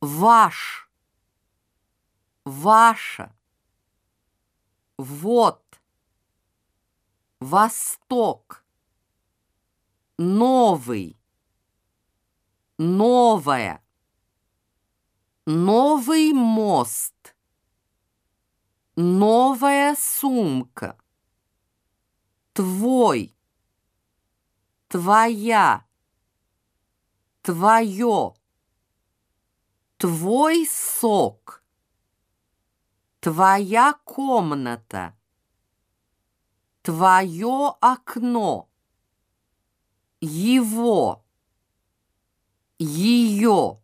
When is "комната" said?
34.04-35.16